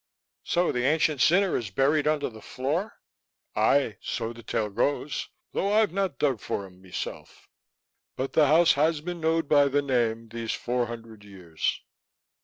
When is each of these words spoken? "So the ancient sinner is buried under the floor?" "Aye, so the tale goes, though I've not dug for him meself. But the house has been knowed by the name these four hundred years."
"So 0.43 0.71
the 0.71 0.83
ancient 0.83 1.21
sinner 1.21 1.55
is 1.55 1.69
buried 1.69 2.07
under 2.07 2.27
the 2.27 2.41
floor?" 2.41 2.97
"Aye, 3.55 3.97
so 4.01 4.33
the 4.33 4.41
tale 4.41 4.71
goes, 4.71 5.29
though 5.51 5.73
I've 5.73 5.93
not 5.93 6.17
dug 6.17 6.39
for 6.39 6.65
him 6.65 6.81
meself. 6.81 7.47
But 8.15 8.33
the 8.33 8.47
house 8.47 8.73
has 8.73 8.99
been 9.01 9.21
knowed 9.21 9.47
by 9.47 9.67
the 9.67 9.83
name 9.83 10.29
these 10.29 10.53
four 10.53 10.87
hundred 10.87 11.23
years." 11.23 11.83